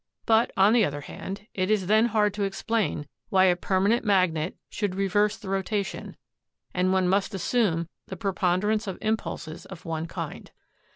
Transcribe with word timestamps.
But, 0.25 0.49
on 0.57 0.73
the 0.73 0.83
other 0.83 1.01
hand, 1.01 1.45
it 1.53 1.69
is 1.69 1.85
then 1.85 2.07
hard 2.07 2.33
to 2.33 2.41
explain 2.41 3.07
why 3.29 3.45
a 3.45 3.55
permanent 3.55 4.03
magnet 4.03 4.57
should 4.67 4.95
reverse 4.95 5.37
the 5.37 5.47
rotation, 5.47 6.17
and 6.73 6.91
one 6.91 7.07
must 7.07 7.35
assume 7.35 7.87
the 8.07 8.17
prepon 8.17 8.61
derance 8.61 8.87
of 8.87 8.97
impulses 8.99 9.67
of 9.67 9.85
one 9.85 10.07
kind. 10.07 10.49